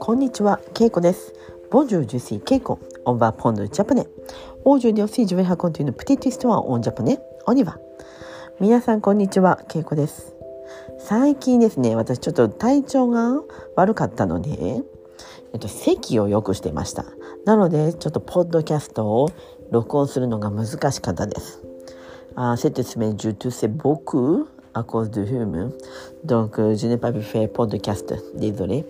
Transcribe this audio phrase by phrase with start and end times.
[0.00, 1.32] こんにちは、けいこです。
[1.70, 4.08] ボンジューけいこ、オンバーポンドジャパネ。
[4.64, 5.44] オージュリオシージュウ
[5.92, 7.78] プティテストアオンジャパネ、オニバ。
[8.80, 10.34] さん、こんにちは、けいこです。
[10.98, 13.40] 最近ですね、私ちょっと体調が
[13.76, 14.82] 悪かったので。
[15.52, 17.04] えっと、席を良くしてました。
[17.44, 19.28] なので、ちょっとポッドキャストを
[19.70, 21.62] 録音するのが難しかったです。
[22.34, 24.46] あ、説明、じゅうとせ、僕。
[24.78, 25.70] À cause du rhume.
[26.24, 28.14] Donc, je n'ai pas pu faire podcast.
[28.34, 28.84] Désolé.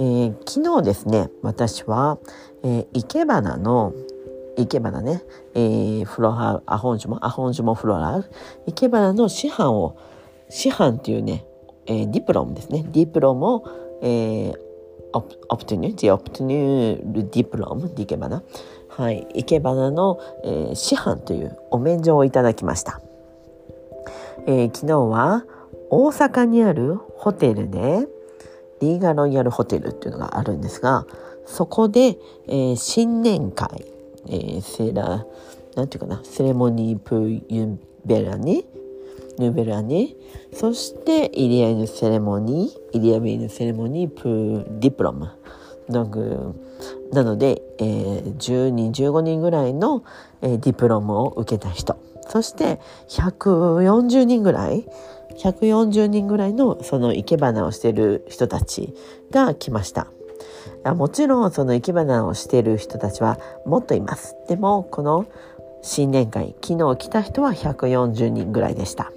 [0.00, 2.18] えー、昨日ですね私は、
[2.62, 3.92] えー、生け花の
[4.56, 5.22] 生け花ね、
[5.54, 8.24] えー、 floral arrangement, arrangement floral
[8.66, 9.98] 生け花の師範を
[10.48, 11.44] 師範っていうね、
[11.84, 13.64] えー、 diplôme ですね diplôme を、
[14.00, 14.54] えー、
[15.12, 18.42] ob- obtenu, j'ai obtenu le diplôme d'ikebana
[18.88, 23.00] はい、生け花の、えー、師範というお免状をいただきました、
[24.46, 25.44] えー、昨日は
[25.90, 28.06] 大阪にあるホテルで
[28.80, 31.06] リーガロイヤルホテルっていうのがあるんですが、
[31.46, 33.86] そこで、えー、新年会、
[34.26, 35.26] えー、セラ、
[35.76, 38.64] なんていうかな、セレモニープユンベラネ、
[39.38, 40.14] ヌーベラネ、
[40.52, 45.30] そしてイリアイヌセレモニー、イリアベイヌセレモニープディプロム。
[45.88, 50.04] なので、えー、10人、15人ぐらいの、
[50.40, 51.98] えー、ディプロムを受けた人。
[52.30, 54.86] そして140人ぐらい
[55.36, 58.94] 140人ぐらいのその生け花をしてる人たち
[59.30, 60.06] が来ました。
[60.94, 64.36] もちろんその生け花をしてる人たちはもっといます。
[64.48, 65.26] でもこの
[65.82, 69.10] 新年会、昨日来た人は140人ぐらいでした。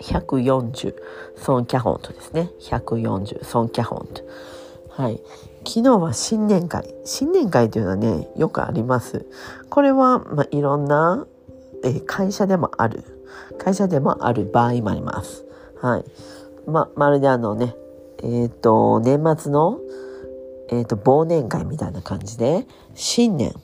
[0.00, 0.94] 140、
[1.36, 2.50] ソンキャホントですね。
[2.60, 4.22] 140、ソンキャホント。
[4.90, 5.20] はい。
[5.66, 6.94] 昨日は新年会。
[7.04, 9.26] 新年会というのはね、よくあります。
[9.68, 11.26] これは、まあ、いろんな、
[11.84, 13.04] え会社でもある
[13.58, 15.44] 会社でもある場合もあります。
[15.80, 16.04] はい。
[16.70, 17.74] ま、まるであのね、
[18.22, 19.80] えっ、ー、と、年末の、
[20.68, 23.54] えっ、ー、と、忘年会みたいな感じで、新年。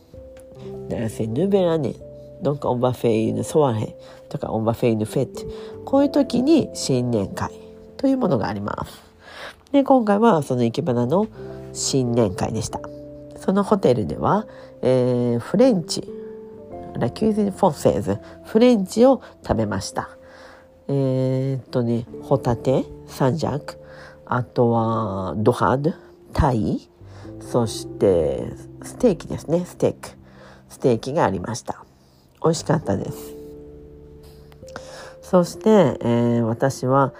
[0.88, 1.94] だからせ、ヌベラネ。
[2.42, 3.94] donc on va faire une soirée
[4.28, 5.46] とか on va faire une fête
[5.84, 7.50] こういう時に新年会
[7.96, 9.02] というものがあります。
[9.72, 11.28] で、今回はその生け花の
[11.72, 12.80] 新年会でした。
[13.38, 14.46] そのホテルでは、
[14.82, 16.08] えー、フレンチ
[16.98, 20.10] ラキューズ・フォッセーズフレンチを食べました。
[20.88, 23.80] えー、っとねホタテサンジャック
[24.24, 25.92] あとはドハド
[26.32, 26.88] タイ
[27.40, 28.52] そして
[28.82, 30.10] ステーキですねステーキ
[30.68, 31.84] ステーキがありました。
[32.42, 33.34] 美味しかったです。
[35.22, 37.12] そして、えー、私は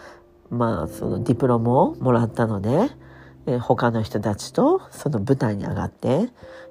[0.51, 2.91] まあそのディプロムをもらったので、
[3.47, 6.29] えー、他の人たちとその舞台に上がって、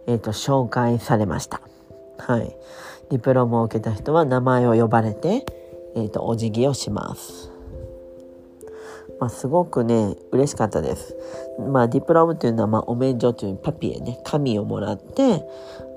[0.08, 1.60] えーと紹介されました。
[2.20, 2.56] はい。
[3.10, 5.46] ディプロムを受けた人は名前を呼ばれて、
[5.96, 7.52] えーと、お辞儀をします。
[9.20, 11.16] まあ、すごくね嬉しかったです。
[11.72, 15.44] まあ、ディプロムというのは、まあ、お免状というパピエね紙をもらって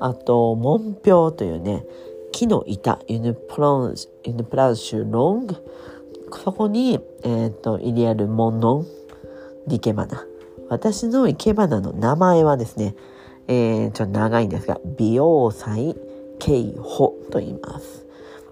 [0.01, 1.85] あと門標というね
[2.33, 3.95] 木の板ユニプロン
[4.25, 5.57] ユニプラウシュロング
[6.45, 8.87] そこに、えーと、イリアルモンノン
[9.67, 10.25] ディケバナ
[10.69, 12.95] 私の生け花の名前はですね、
[13.49, 15.97] えー、ちょっと長いんですが美容祭
[16.39, 18.07] ケイホと言います。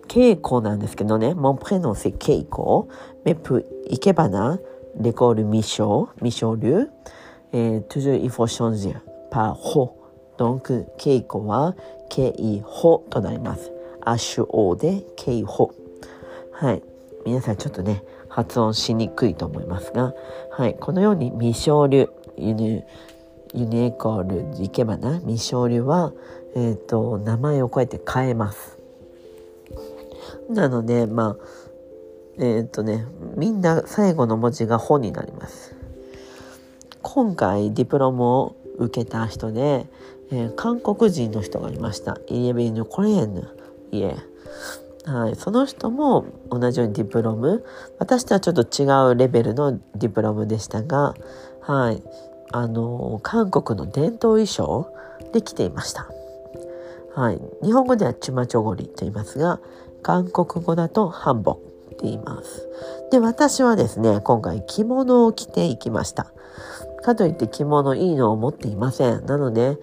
[0.08, 2.88] ケイコなんですけどね、モンプレノンセケイコ、
[3.24, 4.28] メプイケバ、
[4.98, 6.88] レコールミショミショ、
[7.52, 10.02] え、トゥジイフォーションジュ、パーホ。
[10.36, 11.74] ドンク、ケイコは、
[12.10, 13.72] ケイホとなります。
[14.02, 15.72] アッシュオーで、ケイホ。
[16.52, 16.82] はい。
[17.24, 20.14] 皆さんちょっとね、発音しにくいと思いますが、
[20.50, 20.74] はい。
[20.74, 22.82] このように、未勝利、輸入、
[23.54, 26.12] ユニ、エコール、いけばな、未勝流は、
[26.54, 28.78] え、ー、と、名前をこうやって変えます。
[30.48, 31.44] なので、まあ、
[32.38, 35.74] えっ、ー、とね、みんな最後の文字が本になります。
[37.02, 39.86] 今回ディプロムを受けた人で、
[40.30, 42.18] えー、韓国人の人がいました。
[42.28, 43.48] イエベヌ・コレーヌ。
[43.92, 44.16] いえ。
[45.06, 47.64] はい、その人も同じようにディプロム
[48.00, 51.14] 私とはちょっと違うレベルのディプロムでしたが、
[51.60, 52.02] はい、
[52.52, 54.92] あの韓国の伝統衣装
[55.32, 56.08] で着ていました。
[57.14, 57.40] はい。
[57.62, 59.60] 日本語ではチュマチョゴリと言いますが、
[60.02, 61.56] 韓国語だとハンボっ
[61.96, 62.68] て言います。
[63.10, 66.32] で、私はですね、今回着物を着ていきました。
[67.02, 69.24] かといって着物いいのを持っていません。
[69.26, 69.78] なので、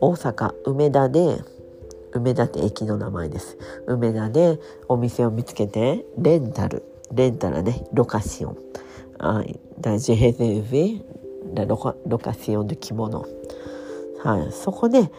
[0.00, 1.40] 大阪梅田で、
[2.12, 3.56] 梅田って駅の名前です。
[3.86, 6.82] 梅田でお店を見つけて、レンタル、
[7.12, 8.56] レンタルね、ロカシオン。
[9.18, 9.58] はい。
[9.80, 10.44] 大事ヘゼ
[11.52, 13.26] ウェロカシオンで着物。
[14.22, 14.52] はい。
[14.52, 15.10] そこで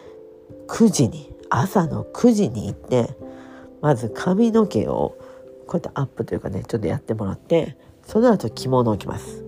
[0.67, 3.09] 9時に朝の9時に行って
[3.81, 5.17] まず髪の毛を
[5.67, 9.43] こうやってアップというかねちょっとやってもらってその後着物を着ます。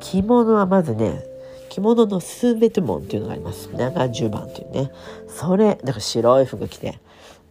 [0.00, 1.24] 着物はまずね
[1.68, 3.68] 着物のスーベトモンっていうのがあります。
[3.72, 4.92] 長襦袢っていうね。
[5.28, 7.00] それだから白い服着て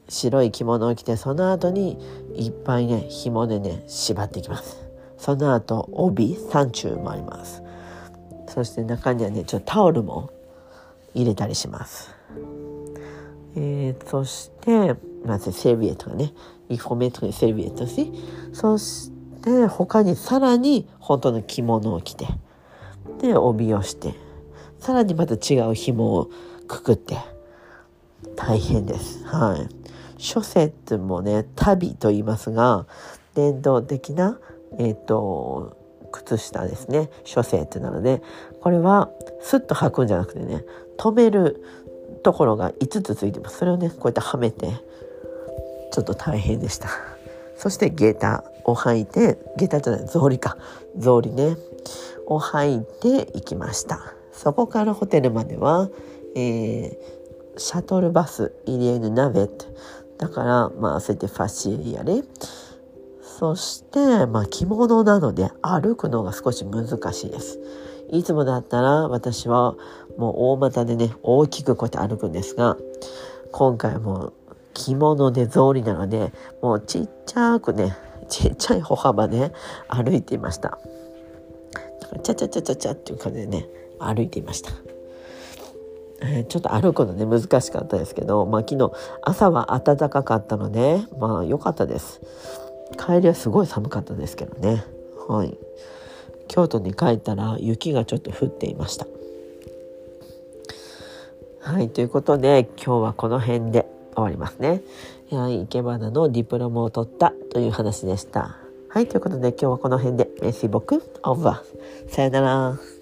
[0.08, 1.98] 白い着物を着てその後に
[2.36, 4.86] いっぱいね紐でね縛っていきます。
[5.18, 7.65] その後帯三中もあります。
[8.56, 10.32] そして中にはねちょっとタオルも
[11.14, 12.16] 入れたりします。
[13.58, 16.34] えー、そしてまずセルビエットがね
[16.70, 18.12] イフォメートにセルビエットし
[18.54, 19.12] そし
[19.42, 22.28] て他にさらに本当の着物を着て
[23.22, 24.14] で帯をして
[24.80, 26.30] さらにまた違う紐を
[26.68, 27.18] くくって
[28.36, 29.24] 大変です。
[29.26, 29.70] はい。
[30.18, 32.88] 諸説もね旅と言いますが
[33.34, 34.40] 伝統的な
[34.78, 35.85] えっ、ー、と
[36.16, 37.10] 靴下ですね。
[37.24, 38.22] 諸説なので
[38.62, 39.10] これは
[39.42, 40.64] スッと履くんじゃなくてね
[40.98, 41.64] 止める
[42.24, 43.60] ところが5つついてます。
[43.60, 44.72] それをねこうやってはめて
[45.92, 46.90] ちょっと大変でした。
[47.58, 50.58] そして下駄を履いて下駄じゃない草履か。
[51.00, 51.58] 草履ね。
[52.28, 54.16] を履いて行きました。
[54.32, 55.90] そこからホテルまでは、
[56.36, 59.66] えー、シャトルバスイリエヌ・ナベット
[60.18, 62.24] だからまあそうやってファシリアレ
[63.38, 67.60] そしてまあ着物なので歩くのが少し難しいです。
[68.12, 69.76] いつもだったら私は
[70.18, 72.78] もう大股でね大きくこうやって歩くんですが
[73.52, 74.32] 今回も
[74.74, 77.98] 着物で草履なのでもうちっちゃくね
[78.30, 79.52] ちっちゃい歩幅で
[79.90, 80.78] 歩いていました。
[82.24, 83.68] チャチャチャチャチャっていう感じでね
[84.00, 84.72] 歩いていました、
[86.22, 88.92] えー、ちょっと歩くのね難しかったですけど、まあ、昨日
[89.22, 92.22] 朝は暖かかったのでまあ良かったです。
[92.94, 94.84] 帰りはすごい寒かったですけどね。
[95.28, 95.58] はい。
[96.48, 99.08] 京都に帰ったら雪がちょっと降っていました。
[101.60, 104.84] はいということで今日はこの辺で終わりますね。
[105.32, 108.58] いや生け花のディプロムを取ったという話でした。
[108.88, 110.30] はいということで今日はこの辺で。
[110.42, 111.04] メッシーボク。
[111.24, 112.12] オーバー。
[112.12, 112.95] さよなら。